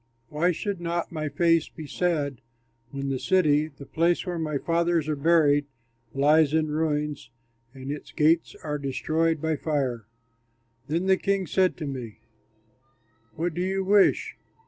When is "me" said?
11.85-12.17